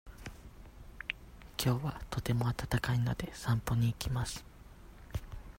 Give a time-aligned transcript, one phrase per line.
[1.57, 4.43] きょうはとても暖かいので、散歩に行きます。